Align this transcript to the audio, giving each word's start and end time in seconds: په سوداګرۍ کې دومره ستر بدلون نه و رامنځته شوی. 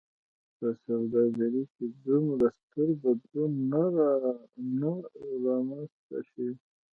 په 0.57 0.67
سوداګرۍ 0.83 1.63
کې 1.75 1.85
دومره 2.05 2.47
ستر 2.59 2.87
بدلون 3.03 3.51
نه 4.79 4.87
و 4.93 4.95
رامنځته 5.45 6.17
شوی. 6.29 6.51